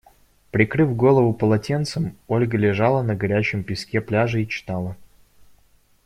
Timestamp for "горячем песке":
3.13-4.01